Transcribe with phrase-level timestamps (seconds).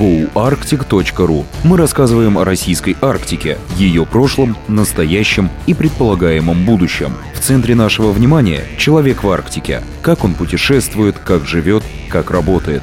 [0.00, 7.12] goarctic.ru мы рассказываем о российской Арктике, ее прошлом, настоящем и предполагаемом будущем.
[7.34, 9.82] В центре нашего внимания– человек в Арктике.
[10.00, 12.82] Как он путешествует, как живет, как работает.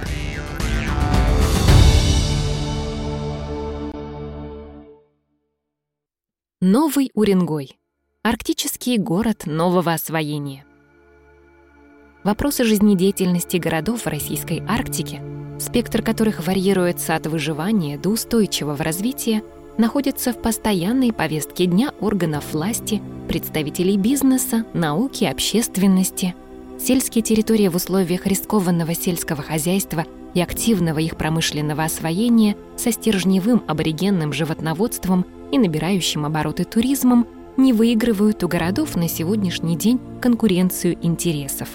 [6.61, 7.77] Новый Уренгой.
[8.21, 10.66] Арктический город нового освоения.
[12.27, 15.21] Вопросы жизнедеятельности городов в российской Арктике,
[15.61, 19.43] спектр которых варьируется от выживания до устойчивого развития,
[19.77, 26.35] находятся в постоянной повестке дня органов власти, представителей бизнеса, науки, общественности.
[26.77, 34.33] Сельские территории в условиях рискованного сельского хозяйства и активного их промышленного освоения со стержневым аборигенным
[34.33, 41.69] животноводством и набирающим обороты туризмом не выигрывают у городов на сегодняшний день конкуренцию интересов.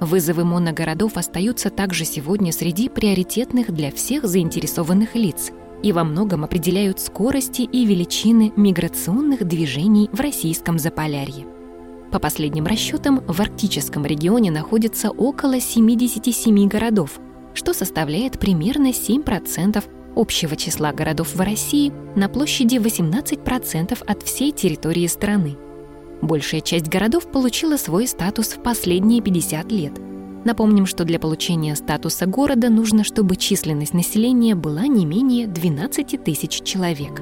[0.00, 7.00] Вызовы моногородов остаются также сегодня среди приоритетных для всех заинтересованных лиц и во многом определяют
[7.00, 11.46] скорости и величины миграционных движений в российском Заполярье.
[12.12, 17.18] По последним расчетам, в арктическом регионе находится около 77 городов,
[17.54, 19.82] что составляет примерно 7%
[20.14, 25.56] общего числа городов в России на площади 18% от всей территории страны.
[26.22, 29.92] Большая часть городов получила свой статус в последние 50 лет.
[30.44, 36.62] Напомним, что для получения статуса города нужно, чтобы численность населения была не менее 12 тысяч
[36.62, 37.20] человек.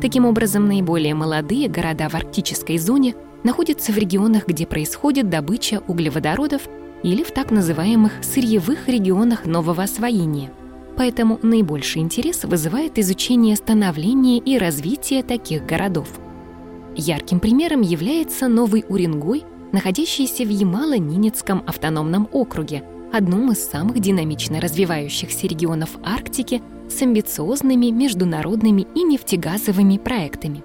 [0.00, 6.62] Таким образом, наиболее молодые города в арктической зоне находятся в регионах, где происходит добыча углеводородов
[7.02, 10.50] или в так называемых сырьевых регионах нового освоения–
[10.96, 16.08] Поэтому наибольший интерес вызывает изучение становления и развития таких городов.
[16.96, 25.46] Ярким примером является Новый Уренгой, находящийся в Ямало-Ненецком автономном округе, одном из самых динамично развивающихся
[25.46, 30.64] регионов Арктики с амбициозными международными и нефтегазовыми проектами.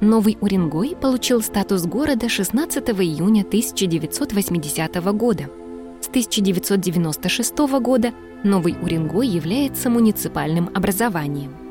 [0.00, 5.50] Новый Уренгой получил статус города 16 июня 1980 года.
[6.00, 8.12] С 1996 года
[8.44, 11.65] Новый Уренгой является муниципальным образованием.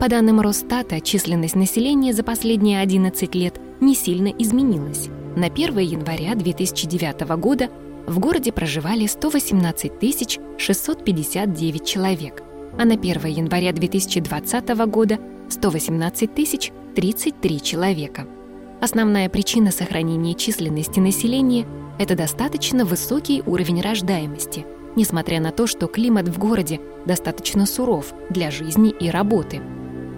[0.00, 5.08] По данным Росстата, численность населения за последние 11 лет не сильно изменилась.
[5.36, 7.68] На 1 января 2009 года
[8.06, 12.42] в городе проживали 118 659 человек,
[12.78, 15.18] а на 1 января 2020 года
[15.50, 16.30] 118
[16.94, 18.26] 033 человека.
[18.80, 21.66] Основная причина сохранения численности населения–
[21.98, 24.64] это достаточно высокий уровень рождаемости–
[24.96, 29.60] несмотря на то, что климат в городе достаточно суров для жизни и работы.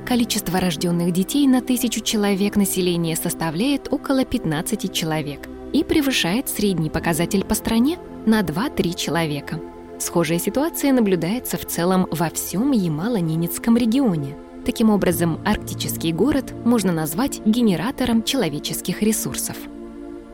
[0.06, 7.44] Количество рожденных детей на тысячу человек населения составляет около 15 человек и превышает средний показатель
[7.44, 9.60] по стране на 2-3 человека.
[9.98, 14.36] Схожая ситуация наблюдается в целом во всем Ямало-Ненецком регионе.
[14.66, 19.56] Таким образом, арктический город можно назвать генератором человеческих ресурсов.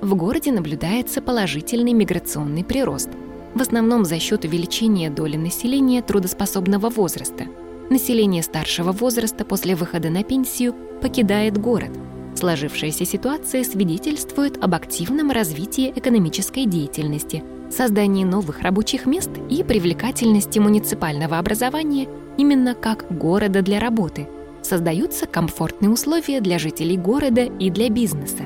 [0.00, 3.10] В городе наблюдается положительный миграционный прирост–
[3.54, 7.46] в основном за счет увеличения доли населения трудоспособного возраста.
[7.91, 11.91] Население старшего возраста после выхода на пенсию покидает город.
[12.34, 21.38] Сложившаяся ситуация свидетельствует об активном развитии экономической деятельности, создании новых рабочих мест и привлекательности муниципального
[21.38, 24.28] образования именно как города для работы.
[24.60, 28.44] Создаются комфортные условия для жителей города и для бизнеса.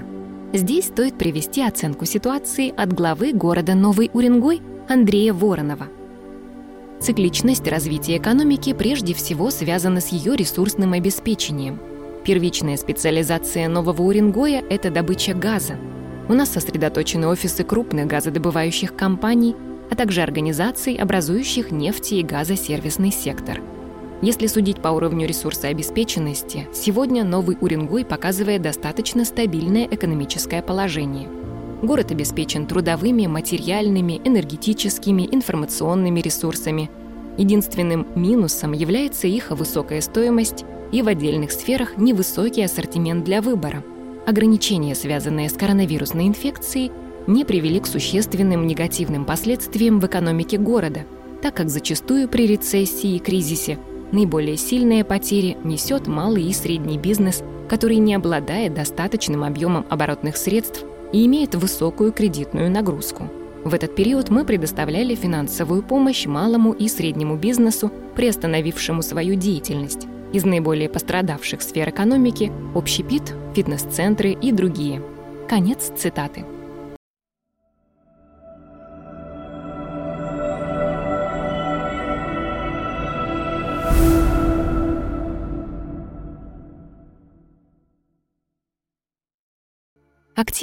[0.53, 5.89] Здесь стоит привести оценку ситуации от главы города Новый Уренгой Андрея Воронова.
[7.03, 11.81] Цикличность развития экономики прежде всего связана с ее ресурсным обеспечением.
[12.25, 15.75] Первичная специализация Нового Уренгоя– это добыча газа.
[16.29, 19.57] У нас сосредоточены офисы крупных газодобывающих компаний,
[19.91, 23.61] а также организаций, образующих нефти- и газосервисный сектор.
[24.23, 31.29] Если судить по уровню ресурсообеспеченности, сегодня Новый Уренгой показывает достаточно стабильное экономическое положение–
[31.83, 36.88] Город обеспечен трудовыми, материальными, энергетическими, информационными ресурсами.
[37.38, 43.82] Единственным минусом является их высокая стоимость и в отдельных сферах невысокий ассортимент для выбора.
[44.26, 46.93] Ограничения, связанные с коронавирусной инфекцией,
[47.26, 51.05] не привели к существенным негативным последствиям в экономике города,
[51.40, 53.78] так как зачастую при рецессии и кризисе
[54.12, 60.85] наиболее сильные потери несет малый и средний бизнес, который не обладает достаточным объемом оборотных средств
[61.12, 63.31] и имеет высокую кредитную нагрузку.
[63.64, 70.09] В этот период мы предоставляли финансовую помощь малому и среднему бизнесу, приостановившему свою деятельность.
[70.32, 75.03] Из наиболее пострадавших сфер экономики– общепит, фитнес-центры и другие.
[75.49, 76.44] Конец цитаты.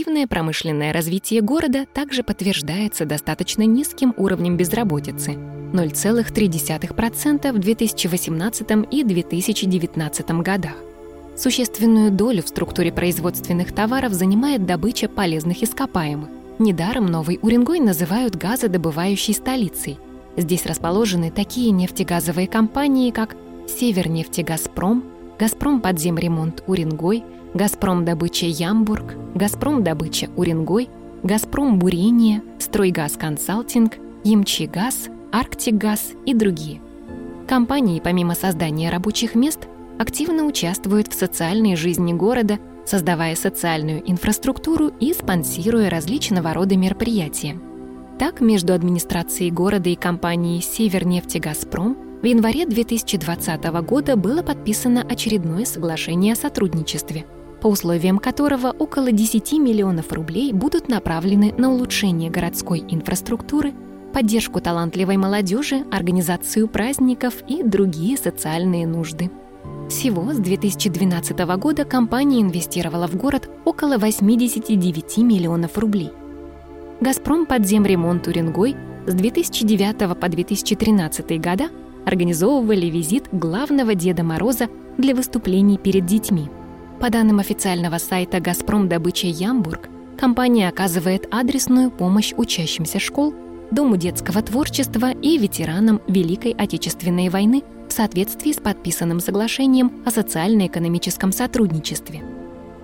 [0.09, 5.33] Активное промышленное развитие города также подтверждается достаточно низким уровнем безработицы–
[5.71, 10.73] 0,3% в 2018 и 2019 годах.
[11.37, 16.29] Существенную долю в структуре производственных товаров занимает добыча полезных ископаемых.
[16.57, 19.99] Недаром Новый Уренгой называют газодобывающей столицей.
[20.35, 23.35] Здесь расположены такие нефтегазовые компании, как
[23.67, 25.03] Севернефтегазпром,
[25.39, 30.89] Газпром подземремонт Уренгой, Газпром добыча Ямбург, Газпром добыча Уренгой,
[31.23, 33.93] Газпром бурение, Стройгаз консалтинг,
[34.25, 36.81] Ямчигаз, Арктикгаз и другие.
[37.47, 39.59] Компании, помимо создания рабочих мест,
[39.97, 47.57] активно участвуют в социальной жизни города, создавая социальную инфраструктуру и спонсируя различного рода мероприятия.
[48.19, 56.33] Так, между администрацией города и компанией «Севернефтегазпром» в январе 2020 года было подписано очередное соглашение
[56.33, 57.25] о сотрудничестве,
[57.61, 63.73] по условиям которого около 10 миллионов рублей будут направлены на улучшение городской инфраструктуры
[64.13, 69.31] поддержку талантливой молодежи, организацию праздников и другие социальные нужды.
[69.87, 76.11] Всего с 2012 года компания инвестировала в город около 89 миллионов рублей.
[76.99, 78.75] «Газпром» подземремонт Уренгой
[79.07, 81.69] с 2009 по 2013 года
[82.05, 84.67] организовывали визит главного Деда Мороза
[84.97, 86.49] для выступлений перед детьми.
[86.99, 93.33] По данным официального сайта «Газпром добыча Ямбург», компания оказывает адресную помощь учащимся школ–
[93.71, 101.31] Дому детского творчества и ветеранам Великой Отечественной войны в соответствии с подписанным соглашением о социально-экономическом
[101.31, 102.23] сотрудничестве.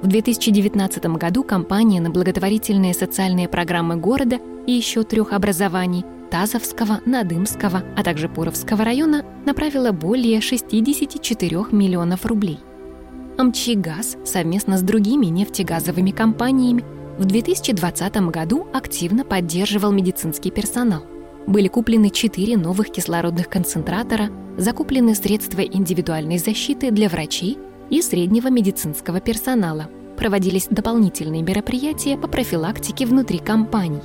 [0.03, 7.83] В 2019 году компания на благотворительные социальные программы города и еще трех образований Тазовского, Надымского,
[7.95, 12.59] а также Пуровского района направила более 64 миллионов рублей.
[13.37, 16.83] Амчигаз совместно с другими нефтегазовыми компаниями
[17.17, 21.03] в 2020 году активно поддерживал медицинский персонал.
[21.47, 27.57] Были куплены четыре новых кислородных концентратора, закуплены средства индивидуальной защиты для врачей
[27.89, 29.89] и среднего медицинского персонала.
[30.17, 34.01] Проводились дополнительные мероприятия по профилактике внутри компаний.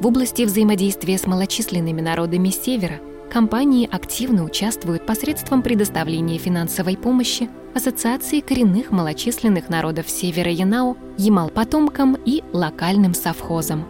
[0.00, 3.00] В области взаимодействия с малочисленными народами Севера
[3.32, 12.44] компании активно участвуют посредством предоставления финансовой помощи Ассоциации коренных малочисленных народов Севера Янау, Ямал-потомкам и
[12.52, 13.86] локальным совхозам.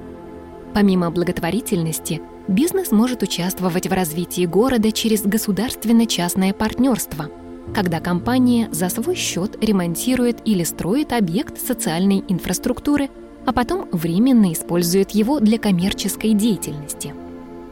[0.73, 7.31] Помимо благотворительности, бизнес может участвовать в развитии города через государственно-частное партнерство,
[7.75, 13.11] когда компания за свой счет ремонтирует или строит объект социальной инфраструктуры,
[13.49, 17.15] а потом временно использует его для коммерческой деятельности.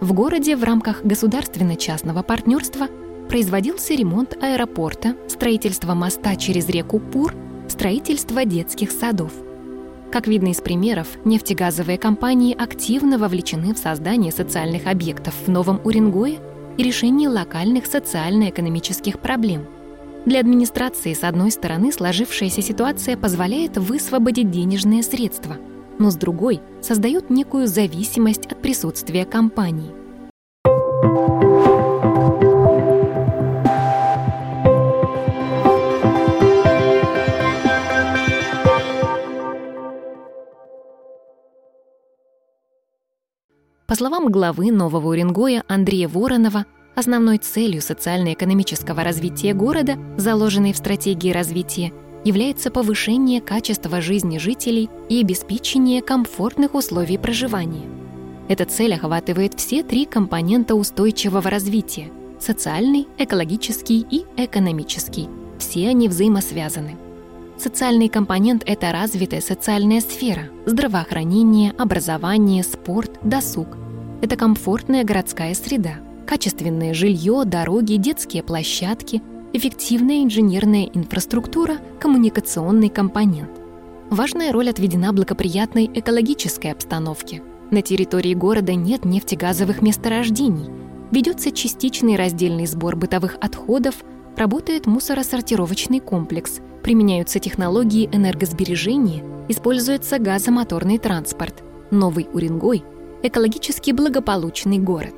[0.00, 2.88] В городе в рамках государственно-частного партнерства–
[3.26, 7.34] производился ремонт аэропорта, строительство моста через реку Пур,
[7.68, 9.32] строительство детских садов.
[10.12, 16.38] Как видно из примеров, нефтегазовые компании активно вовлечены в создание социальных объектов в Новом Уренгое
[16.76, 19.66] и решение локальных социально-экономических проблем.
[20.26, 25.56] Для администрации, с одной стороны, сложившаяся ситуация позволяет высвободить денежные средства,
[26.00, 29.94] но с другой создает некую зависимость от присутствия компании–
[43.86, 46.66] По словам главы Нового Уренгоя Андрея Воронова,
[46.96, 51.92] основной целью социально-экономического развития города, заложенной в стратегии развития,
[52.24, 57.86] является повышение качества жизни жителей и обеспечение комфортных условий проживания.
[58.48, 62.10] Эта цель охватывает все три компонента устойчивого развития–
[62.40, 65.28] социальный, экологический и экономический.
[65.58, 66.96] Все они взаимосвязаны–
[67.58, 73.68] Социальный компонент– это развитая социальная сфера, здравоохранение, образование, спорт, досуг.
[74.20, 75.94] Это комфортная городская среда,
[76.26, 83.50] качественное жилье, дороги, детские площадки, эффективная инженерная инфраструктура, коммуникационный компонент.
[84.10, 87.42] Важная роль отведена благоприятной экологической обстановке.
[87.70, 90.70] На территории города нет нефтегазовых месторождений,
[91.10, 93.96] ведется частичный раздельный сбор бытовых отходов,
[94.36, 101.62] работает мусоросортировочный комплекс, применяются технологии энергосбережения, используется газомоторный транспорт.
[101.90, 102.84] Новый Уренгой–
[103.22, 105.14] экологически благополучный город.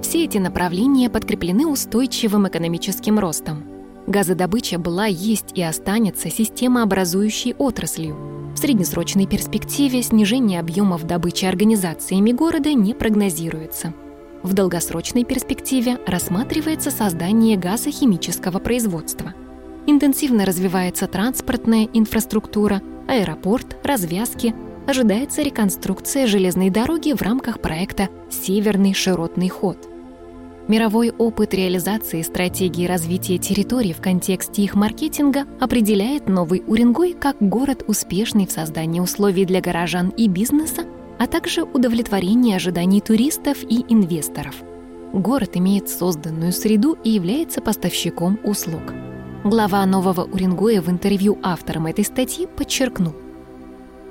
[0.00, 3.64] Все эти направления подкреплены устойчивым экономическим ростом.
[4.06, 8.16] Газодобыча была, есть и останется системообразующей отраслью.
[8.54, 13.94] В среднесрочной перспективе снижение объемов добычи организациями города не прогнозируется.
[14.42, 19.34] В долгосрочной перспективе рассматривается создание газохимического производства–
[19.86, 24.54] Интенсивно развивается транспортная инфраструктура, аэропорт, развязки,
[24.86, 29.78] ожидается реконструкция железной дороги в рамках проекта «Северный широтный ход».
[30.68, 37.84] Мировой опыт реализации стратегии развития территорий в контексте их маркетинга определяет Новый Уренгой как город,
[37.88, 40.84] успешный в создании условий для горожан и бизнеса,
[41.18, 44.54] а также удовлетворение ожиданий туристов и инвесторов.
[45.12, 48.82] Город имеет созданную среду и является поставщиком услуг.
[49.44, 53.14] Глава Нового Уренгоя в интервью авторам этой статьи подчеркнул,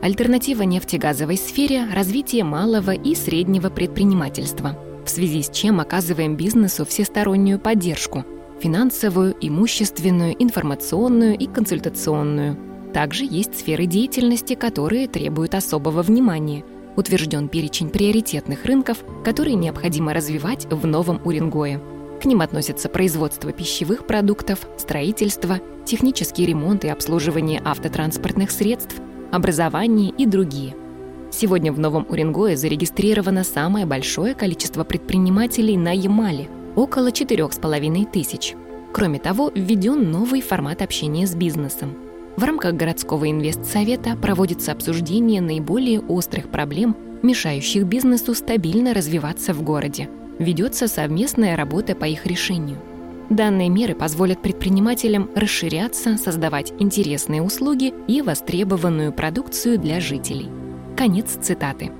[0.02, 7.60] Альтернатива нефтегазовой сфере– развитие малого и среднего предпринимательства, в связи с чем оказываем бизнесу всестороннюю
[7.60, 8.26] поддержку–
[8.60, 12.58] финансовую, имущественную, информационную и консультационную.
[12.96, 16.66] Также есть сферы деятельности, которые требуют особого внимания.
[16.96, 21.80] Утвержден перечень приоритетных рынков, которые необходимо развивать в Новом Уренгое.
[22.20, 28.96] К ним относятся производство пищевых продуктов, строительство, технический ремонт и обслуживание автотранспортных средств–
[29.32, 30.76] образование и другие.
[31.32, 38.56] Сегодня в Новом Уренгое зарегистрировано самое большое количество предпринимателей на Ямале– около 4,5 тысяч.
[38.94, 41.96] Кроме того, введен новый формат общения с бизнесом.
[42.36, 50.10] В рамках городского инвестсовета проводится обсуждение наиболее острых проблем, мешающих бизнесу стабильно развиваться в городе.
[50.40, 52.78] Ведется совместная работа по их решению–
[53.32, 60.50] Данные меры позволят предпринимателям расширяться, создавать интересные услуги и востребованную продукцию для жителей.
[60.98, 61.94] Конец цитаты.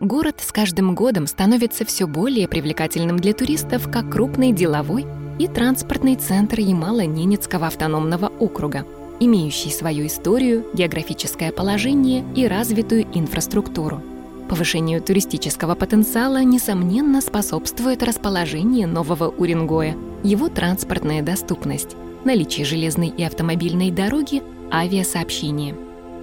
[0.00, 5.06] Город с каждым годом становится все более привлекательным для туристов как крупный деловой
[5.38, 8.84] и транспортный центр Ямало-Ненецкого автономного округа–
[9.20, 14.00] имеющий свою историю, географическое положение и развитую инфраструктуру.
[14.48, 23.90] Повышению туристического потенциала, несомненно, способствует расположение Нового Уренгоя, его транспортная доступность, наличие железной и автомобильной
[23.90, 25.74] дороги, авиасообщения.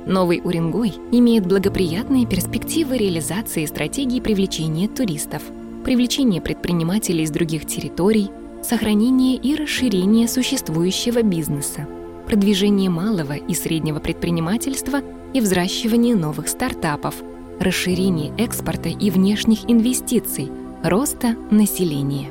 [0.06, 5.44] Новый Уренгой имеет благоприятные перспективы реализации стратегии привлечения туристов,
[5.84, 8.30] привлечения предпринимателей из других территорий,
[8.64, 11.88] сохранения и расширения существующего бизнеса
[12.26, 15.02] продвижение малого и среднего предпринимательства
[15.34, 17.16] и взращивание новых стартапов,
[17.60, 20.50] расширение экспорта и внешних инвестиций,
[20.84, 22.30] роста населения.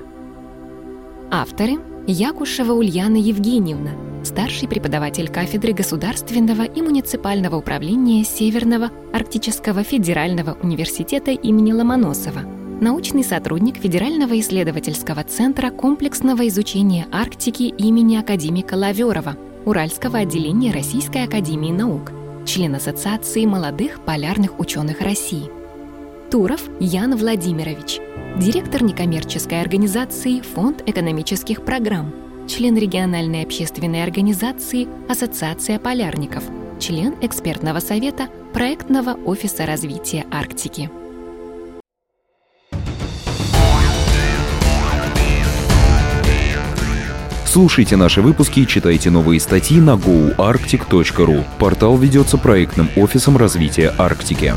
[1.31, 3.93] Авторы– Якушева Ульяна Евгеньевна,
[4.25, 12.41] старший преподаватель кафедры государственного и муниципального управления Северного Арктического федерального университета имени Ломоносова,
[12.81, 21.71] научный сотрудник Федерального исследовательского центра комплексного изучения Арктики имени академика Лаверова– Уральского отделения Российской Академии
[21.71, 22.11] Наук,
[22.45, 25.51] член Ассоциации молодых полярных ученых России.
[26.31, 28.01] Туров Ян Владимирович,
[28.37, 32.13] директор некоммерческой организации Фонд экономических программ,
[32.49, 36.43] член региональной общественной организации Ассоциация полярников,
[36.81, 40.91] член экспертного совета проектного офиса развития Арктики.
[47.53, 51.45] Слушайте наши выпуски и читайте новые статьи на goarctic.ru.
[51.59, 54.55] Портал ведется проектным офисом развития Арктики.